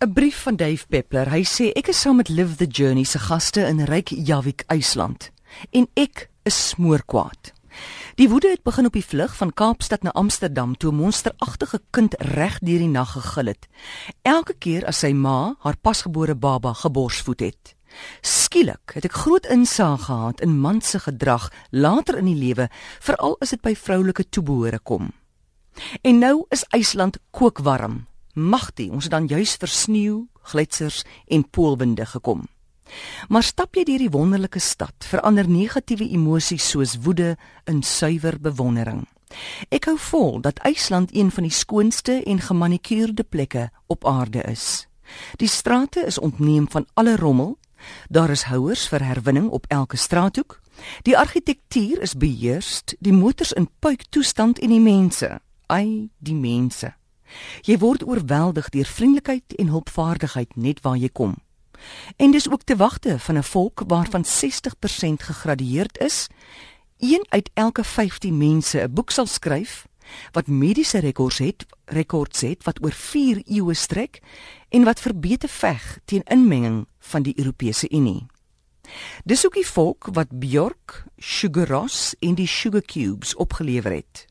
'n 0.00 0.12
Brief 0.12 0.42
van 0.42 0.56
Dave 0.56 0.86
Peppler. 0.86 1.26
Hy 1.30 1.42
sê 1.42 1.72
ek 1.74 1.88
is 1.90 2.00
saam 2.00 2.20
met 2.20 2.28
Live 2.28 2.54
the 2.56 2.66
Journey 2.70 3.02
se 3.04 3.18
gaste 3.18 3.64
in 3.66 3.80
Reykjavik, 3.82 4.62
IJsland 4.70 5.30
en 5.74 5.88
ek 5.94 6.28
is 6.46 6.68
smoorkwaad. 6.68 7.50
Die 8.14 8.28
woede 8.28 8.48
het 8.48 8.62
begin 8.62 8.86
op 8.86 8.94
die 8.94 9.04
vlug 9.04 9.34
van 9.36 9.50
Kaapstad 9.52 10.02
na 10.06 10.12
Amsterdam 10.14 10.76
toe 10.76 10.92
'n 10.92 10.94
monsteragtige 10.94 11.80
kind 11.90 12.14
reg 12.18 12.58
deur 12.58 12.78
die 12.78 12.88
nag 12.88 13.12
gegil 13.12 13.46
het. 13.46 13.66
Elke 14.22 14.54
keer 14.54 14.86
as 14.86 14.98
sy 14.98 15.12
ma 15.12 15.56
haar 15.58 15.76
pasgebore 15.76 16.34
baba 16.34 16.72
geborsvoed 16.72 17.40
het. 17.40 17.74
Skielik 18.20 18.94
het 18.94 19.04
ek 19.04 19.12
groot 19.12 19.46
insaag 19.46 20.04
gehad 20.04 20.40
in 20.40 20.60
man 20.60 20.80
se 20.80 20.98
gedrag 20.98 21.50
later 21.70 22.18
in 22.18 22.24
die 22.24 22.38
lewe, 22.46 22.70
veral 23.00 23.36
as 23.40 23.50
dit 23.50 23.60
by 23.60 23.74
vroulike 23.74 24.28
toebehore 24.28 24.78
kom. 24.78 25.10
En 26.02 26.18
nou 26.18 26.44
is 26.48 26.64
IJsland 26.70 27.18
kookwarm. 27.30 28.06
Magtie, 28.34 28.90
ons 28.90 29.04
het 29.04 29.12
dan 29.12 29.26
juis 29.26 29.56
vir 29.56 29.68
sneeu, 29.68 30.26
gletsers 30.42 31.04
en 31.26 31.44
poolwinde 31.50 32.06
gekom. 32.06 32.46
Maar 33.28 33.42
stap 33.44 33.76
jy 33.76 33.84
deur 33.84 34.02
die 34.04 34.12
wonderlike 34.12 34.60
stad, 34.62 34.94
verander 35.04 35.48
negatiewe 35.48 36.08
emosies 36.08 36.70
soos 36.70 36.96
woede 37.04 37.36
in 37.68 37.82
suiwer 37.82 38.38
bewondering. 38.40 39.04
Ek 39.68 39.90
hou 39.90 39.98
vol 40.00 40.40
dat 40.40 40.60
IJsland 40.64 41.12
een 41.12 41.30
van 41.30 41.44
die 41.44 41.52
skoonste 41.52 42.22
en 42.24 42.40
gemanikureerde 42.40 43.24
plekke 43.24 43.68
op 43.86 44.06
aarde 44.08 44.42
is. 44.48 44.86
Die 45.36 45.48
strate 45.48 46.00
is 46.06 46.18
ontneem 46.18 46.68
van 46.70 46.86
alle 46.94 47.16
rommel. 47.16 47.58
Daar 48.08 48.30
is 48.30 48.48
houers 48.48 48.88
vir 48.88 49.04
herwinning 49.04 49.48
op 49.48 49.66
elke 49.68 49.96
straathoek. 49.96 50.60
Die 51.02 51.18
argitektuur 51.18 52.00
is 52.02 52.14
beheerst, 52.14 52.96
die 53.00 53.12
motors 53.12 53.52
in 53.52 53.68
puik 53.78 54.04
toestand 54.08 54.58
en 54.58 54.68
die 54.68 54.82
mense, 54.82 55.40
ai, 55.66 56.10
die 56.18 56.34
mense. 56.34 56.94
Jy 57.62 57.78
word 57.78 58.06
oorweldig 58.06 58.68
deur 58.68 58.86
vriendelikheid 58.86 59.54
en 59.56 59.68
hulpvaardigheid 59.68 60.56
net 60.56 60.80
waar 60.80 60.96
jy 60.96 61.08
kom. 61.12 61.36
En 62.16 62.30
dis 62.30 62.50
ook 62.50 62.62
te 62.62 62.76
wagte 62.76 63.18
van 63.18 63.36
'n 63.38 63.42
volk 63.42 63.82
waarvan 63.86 64.24
60% 64.24 65.22
gegradueerd 65.22 65.98
is. 65.98 66.26
Een 66.98 67.26
uit 67.28 67.50
elke 67.54 67.84
15 67.84 68.38
mense 68.38 68.80
'n 68.80 68.92
boek 68.92 69.10
sal 69.10 69.26
skryf 69.26 69.86
wat 70.32 70.46
mediese 70.46 70.98
rekords 70.98 71.38
het, 71.38 71.66
rekords 71.84 72.40
het 72.40 72.64
wat 72.64 72.82
oor 72.82 72.92
4 72.92 73.42
eeue 73.44 73.74
strek 73.74 74.20
en 74.68 74.84
wat 74.84 75.00
verbete 75.00 75.48
veg 75.48 75.98
teen 76.04 76.22
inmenging 76.22 76.86
van 76.98 77.22
die 77.22 77.38
Europese 77.38 77.90
Unie. 77.90 78.26
Dis 79.24 79.46
ook 79.46 79.54
die 79.54 79.66
volk 79.66 80.08
wat 80.12 80.38
Bjork, 80.38 81.04
Sugar 81.16 81.68
Ross 81.68 82.14
en 82.18 82.34
die 82.34 82.46
Sugar 82.46 82.82
Cubes 82.82 83.34
opgelewer 83.34 83.92
het. 83.92 84.26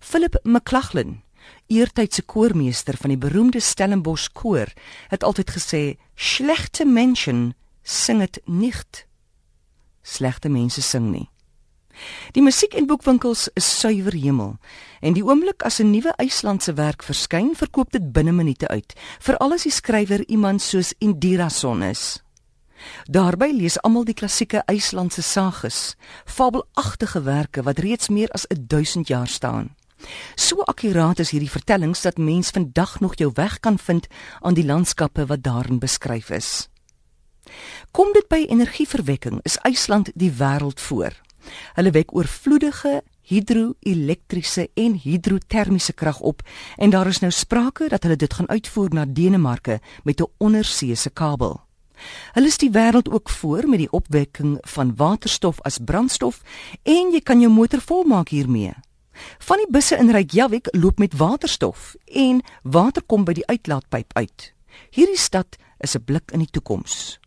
Philip 0.00 0.38
McLachlan 0.42 1.22
eertydse 1.66 2.22
koormeester 2.22 2.96
van 2.96 3.08
die 3.08 3.18
beroemde 3.18 3.60
Stellenbosch 3.60 4.28
koor, 4.32 4.72
het 5.08 5.24
altyd 5.24 5.50
gesê: 5.50 5.96
"Slegte 6.14 6.84
menschen 6.84 7.54
sing 7.82 8.18
dit 8.18 8.40
nie." 8.44 8.72
Slegte 10.02 10.48
mense 10.48 10.82
sing 10.82 11.10
nie. 11.10 11.32
Die 12.32 12.42
musiek 12.42 12.74
en 12.74 12.86
boekwinkels 12.86 13.48
is 13.58 13.68
suiwer 13.80 14.14
hemel 14.16 14.56
en 15.00 15.16
die 15.16 15.24
oomblik 15.24 15.62
as 15.62 15.80
'n 15.80 15.90
nuwe 15.90 16.12
IJslandse 16.16 16.74
werk 16.74 17.02
verskyn, 17.02 17.54
verkoop 17.54 17.90
dit 17.92 18.12
binne 18.12 18.32
minute 18.32 18.68
uit, 18.68 18.94
veral 19.20 19.52
as 19.52 19.62
die 19.62 19.72
skrywer 19.72 20.24
iemand 20.28 20.62
soos 20.62 20.94
Indira 20.98 21.48
Son 21.48 21.82
is. 21.82 22.22
Daarby 23.06 23.52
lees 23.52 23.80
almal 23.82 24.04
die 24.04 24.14
klassieke 24.14 24.62
IJslandse 24.66 25.22
sagas, 25.22 25.96
fabelagtige 26.24 27.22
werke 27.22 27.62
wat 27.62 27.78
reeds 27.78 28.08
meer 28.08 28.30
as 28.30 28.46
1000 28.48 29.08
jaar 29.08 29.28
staan. 29.28 29.74
So 30.34 30.62
akkuraat 30.62 31.18
is 31.18 31.30
hierdie 31.30 31.50
vertellings 31.50 32.02
dat 32.02 32.18
mens 32.18 32.50
vandag 32.50 33.00
nog 33.00 33.14
jou 33.14 33.30
weg 33.34 33.60
kan 33.60 33.78
vind 33.78 34.06
aan 34.40 34.54
die 34.54 34.66
landskappe 34.66 35.26
wat 35.26 35.42
daarin 35.42 35.78
beskryf 35.78 36.30
is. 36.30 36.68
Kom 37.90 38.12
dit 38.12 38.28
by 38.28 38.46
energieverwekking, 38.48 39.40
is 39.42 39.58
IJsland 39.66 40.10
die 40.14 40.32
wêreld 40.38 40.80
voor. 40.80 41.12
Hulle 41.74 41.90
wek 41.90 42.14
oorvloedige 42.14 43.02
hidro-elektriese 43.22 44.68
en 44.74 44.94
hidrotermiese 45.02 45.92
krag 45.92 46.20
op 46.20 46.42
en 46.76 46.90
daar 46.90 47.06
is 47.06 47.18
nou 47.22 47.30
sprake 47.32 47.88
dat 47.88 48.02
hulle 48.02 48.16
dit 48.16 48.34
gaan 48.34 48.48
uitvoer 48.48 48.94
na 48.94 49.04
Denemarke 49.06 49.80
met 50.04 50.20
'n 50.20 50.30
onderseese 50.38 51.10
kabel. 51.10 51.60
Hulle 52.32 52.46
is 52.46 52.58
die 52.58 52.70
wêreld 52.70 53.10
ook 53.10 53.28
voor 53.30 53.68
met 53.68 53.78
die 53.78 53.92
opwekking 53.92 54.58
van 54.60 54.96
waterstof 54.96 55.60
as 55.60 55.78
brandstof 55.78 56.42
en 56.82 57.12
jy 57.12 57.20
kan 57.20 57.40
jou 57.40 57.52
motor 57.52 57.80
volmaak 57.80 58.28
hiermee. 58.28 58.74
Van 59.38 59.56
die 59.56 59.70
busse 59.70 59.96
in 59.96 60.10
Reykjavik 60.10 60.68
loop 60.72 60.98
met 60.98 61.16
waterstof 61.16 61.94
en 62.06 62.42
water 62.62 63.02
kom 63.02 63.24
by 63.24 63.32
die 63.32 63.46
uitlaatpyp 63.46 64.12
uit. 64.12 64.52
Hierdie 64.90 65.18
stad 65.18 65.56
is 65.80 65.96
'n 65.96 66.04
blik 66.04 66.30
in 66.32 66.38
die 66.38 66.50
toekoms. 66.50 67.18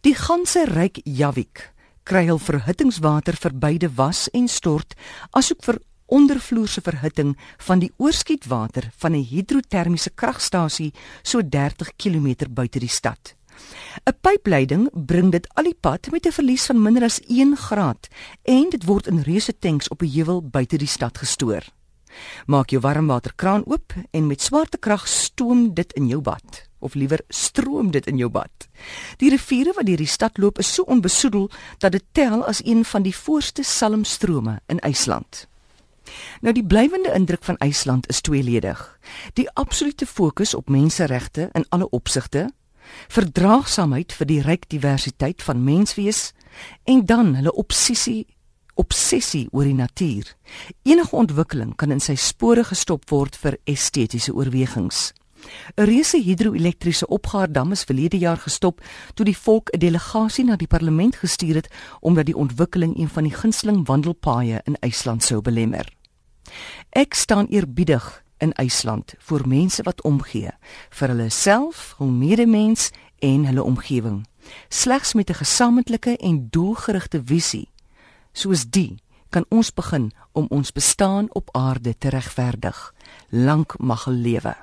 Die 0.00 0.14
ganse 0.14 0.64
Reykjavik 0.64 1.72
kry 2.04 2.26
hul 2.26 2.38
verhittingswater 2.38 3.36
vir 3.36 3.54
beide 3.54 3.88
was 3.94 4.28
en 4.34 4.48
stort 4.48 4.94
asook 5.30 5.62
vir 5.64 5.78
ondervloerse 6.12 6.82
verhitting 6.84 7.36
van 7.66 7.78
die 7.78 7.92
oorskietwater 7.96 8.90
van 8.96 9.12
'n 9.12 9.24
hidrotermiese 9.24 10.10
kragstasie 10.10 10.92
so 11.22 11.42
30 11.42 11.96
km 11.96 12.34
buite 12.50 12.78
die 12.78 12.88
stad. 12.88 13.34
'n 14.04 14.16
Pypleiding 14.20 14.88
bring 14.92 15.32
dit 15.32 15.48
al 15.54 15.64
die 15.64 15.78
pad 15.80 16.10
met 16.10 16.26
'n 16.26 16.32
verlies 16.32 16.66
van 16.66 16.82
minder 16.82 17.02
as 17.02 17.20
1 17.28 17.56
graad 17.56 18.08
en 18.42 18.70
dit 18.70 18.84
word 18.84 19.06
in 19.06 19.20
reuse 19.20 19.58
tanks 19.58 19.88
op 19.88 20.02
'n 20.02 20.12
heuwel 20.14 20.42
buite 20.42 20.76
die 20.78 20.88
stad 20.88 21.18
gestoor. 21.18 21.62
Maak 22.46 22.70
jou 22.70 22.80
warmwaterkraan 22.80 23.64
oop 23.66 23.94
en 24.10 24.26
met 24.26 24.42
swarte 24.42 24.78
krag 24.78 25.08
stoom 25.08 25.74
dit 25.74 25.92
in 25.92 26.06
jou 26.06 26.20
bad 26.20 26.68
of 26.78 26.94
liewer 26.94 27.20
stroom 27.28 27.90
dit 27.90 28.06
in 28.06 28.16
jou 28.16 28.30
bad. 28.30 28.68
Die 29.16 29.30
riviere 29.30 29.72
wat 29.76 29.86
deur 29.86 29.96
die 29.96 30.06
stad 30.06 30.38
loop 30.38 30.58
is 30.58 30.74
so 30.74 30.82
onbesoedel 30.82 31.50
dat 31.78 31.92
dit 31.92 32.04
tel 32.12 32.44
as 32.44 32.64
een 32.64 32.84
van 32.84 33.02
die 33.02 33.16
voorste 33.16 33.62
salmstrome 33.62 34.60
in 34.66 34.78
IJsland. 34.78 35.46
Nou 36.40 36.54
die 36.54 36.66
blywende 36.66 37.12
indruk 37.14 37.44
van 37.44 37.56
IJsland 37.56 38.08
is 38.08 38.20
tweeledig. 38.20 38.98
Die 39.32 39.50
absolute 39.50 40.06
fokus 40.06 40.54
op 40.54 40.68
menseregte 40.68 41.48
in 41.52 41.66
alle 41.68 41.90
opsigte 41.90 42.50
verdraagsaamheid 43.08 44.12
vir 44.12 44.26
die 44.26 44.40
ryk 44.42 44.68
diversiteit 44.68 45.42
van 45.42 45.64
menswees 45.64 46.32
en 46.84 47.06
dan 47.06 47.34
hulle 47.34 47.52
obsessie 47.52 48.26
obsessie 48.74 49.48
oor 49.52 49.68
die 49.68 49.76
natuur. 49.76 50.28
Enige 50.82 51.16
ontwikkeling 51.16 51.74
kan 51.76 51.92
in 51.92 52.00
sy 52.00 52.14
spore 52.16 52.64
gestop 52.64 53.04
word 53.10 53.36
vir 53.36 53.58
estetiese 53.68 54.32
oorwegings. 54.32 55.12
'n 55.76 55.84
Reuse 55.84 56.18
hidroelektriese 56.22 57.06
opgaardam 57.06 57.72
is 57.72 57.84
verlede 57.84 58.18
jaar 58.18 58.38
gestop 58.38 58.80
toe 59.14 59.24
die 59.26 59.36
volk 59.36 59.68
'n 59.72 59.78
delegasie 59.78 60.44
na 60.44 60.56
die 60.56 60.66
parlement 60.66 61.16
gestuur 61.16 61.54
het 61.54 61.68
omdat 62.00 62.26
die 62.26 62.36
ontwikkeling 62.36 62.98
een 62.98 63.08
van 63.08 63.24
die 63.24 63.34
gunsteling 63.34 63.86
wandelpaaie 63.86 64.60
in 64.64 64.76
IJsland 64.80 65.22
sou 65.22 65.40
belemmer. 65.40 65.88
Ek 66.90 67.14
staan 67.14 67.46
eerbiedig 67.46 68.21
in 68.42 68.52
IJsland 68.58 69.14
vir 69.28 69.46
mense 69.48 69.82
wat 69.86 70.02
omgee 70.02 70.50
vir 70.90 71.14
hulle 71.14 71.30
self, 71.30 71.94
hul 71.98 72.10
medemens 72.10 72.90
en 73.22 73.46
hulle 73.46 73.62
omgewing. 73.62 74.26
Slegs 74.68 75.14
met 75.14 75.30
'n 75.30 75.40
gesamentlike 75.44 76.16
en 76.16 76.48
doelgerigte 76.50 77.22
visie 77.24 77.68
soos 78.32 78.64
die 78.64 78.98
kan 79.30 79.44
ons 79.48 79.72
begin 79.72 80.10
om 80.32 80.46
ons 80.50 80.72
bestaan 80.72 81.28
op 81.32 81.48
aarde 81.56 81.98
te 81.98 82.08
regverdig. 82.08 82.94
Lank 83.28 83.78
mag 83.78 84.06
lewe. 84.06 84.56